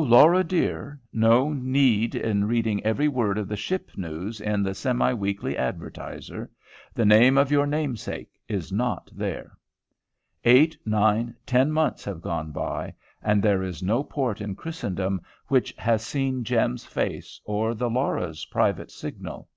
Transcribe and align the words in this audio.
Laura 0.00 0.44
dear, 0.44 1.00
no 1.12 1.52
need 1.52 2.14
in 2.14 2.44
reading 2.46 2.80
every 2.86 3.08
word 3.08 3.36
of 3.36 3.48
the 3.48 3.56
ship 3.56 3.90
news 3.96 4.40
in 4.40 4.62
the 4.62 4.72
"Semi 4.72 5.12
weekly 5.12 5.56
Advertiser;" 5.56 6.48
the 6.94 7.04
name 7.04 7.36
of 7.36 7.50
your 7.50 7.66
namesake 7.66 8.30
is 8.46 8.70
not 8.70 9.10
there. 9.12 9.58
Eight, 10.44 10.76
nine, 10.86 11.34
ten 11.46 11.72
months 11.72 12.04
have 12.04 12.22
gone 12.22 12.52
by, 12.52 12.94
and 13.24 13.42
there 13.42 13.64
is 13.64 13.82
no 13.82 14.04
port 14.04 14.40
in 14.40 14.54
Christendom 14.54 15.20
which 15.48 15.74
has 15.76 16.04
seen 16.06 16.44
Jem's 16.44 16.84
face, 16.84 17.40
or 17.44 17.74
the 17.74 17.90
Laura's 17.90 18.44
private 18.44 18.92
signal. 18.92 19.48